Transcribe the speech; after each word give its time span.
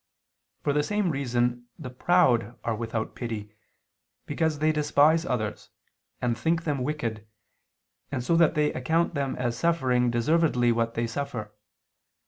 For 0.63 0.73
the 0.73 0.81
same 0.81 1.11
reason 1.11 1.67
the 1.77 1.91
proud 1.91 2.57
are 2.63 2.73
without 2.73 3.13
pity, 3.13 3.53
because 4.25 4.57
they 4.57 4.71
despise 4.71 5.27
others, 5.27 5.69
and 6.19 6.35
think 6.35 6.63
them 6.63 6.79
wicked, 6.81 7.27
so 8.19 8.35
that 8.35 8.55
they 8.55 8.73
account 8.73 9.13
them 9.13 9.35
as 9.35 9.59
suffering 9.59 10.09
deservedly 10.09 10.71
whatever 10.71 10.95
they 10.95 11.05
suffer. 11.05 11.53